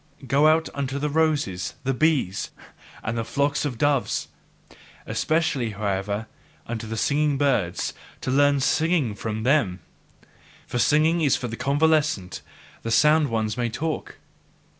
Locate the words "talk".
13.69-14.17